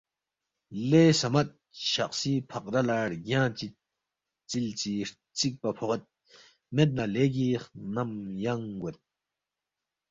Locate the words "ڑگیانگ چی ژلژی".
3.11-4.93